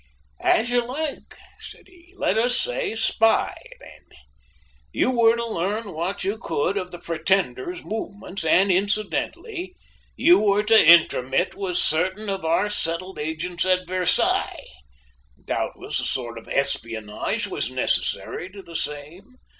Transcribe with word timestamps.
"As 0.41 0.71
you 0.71 0.83
like," 0.83 1.37
said 1.59 1.83
he. 1.87 2.15
"Let 2.17 2.35
us 2.35 2.59
say 2.59 2.95
spy, 2.95 3.55
then. 3.79 4.01
You 4.91 5.11
were 5.11 5.35
to 5.35 5.45
learn 5.45 5.91
what 5.93 6.23
you 6.23 6.39
could 6.39 6.75
of 6.75 6.89
the 6.89 6.97
Pretender's 6.97 7.85
movements, 7.85 8.43
and 8.43 8.71
incidentally 8.71 9.75
you 10.15 10.39
were 10.39 10.63
to 10.63 10.73
intromit 10.73 11.53
with 11.53 11.77
certain 11.77 12.31
of 12.31 12.43
our 12.43 12.67
settled 12.67 13.19
agents 13.19 13.63
at 13.63 13.87
Versailles. 13.87 14.65
Doubtless 15.45 15.99
a 15.99 16.05
sort 16.05 16.39
of 16.39 16.47
espionage 16.47 17.45
was 17.45 17.69
necessary 17.69 18.49
to 18.49 18.63
the 18.63 18.75
same. 18.75 19.35